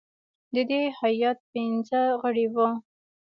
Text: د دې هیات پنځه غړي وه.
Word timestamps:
د 0.53 0.55
دې 0.69 0.81
هیات 0.99 1.39
پنځه 1.51 2.01
غړي 2.21 2.47
وه. 2.55 2.69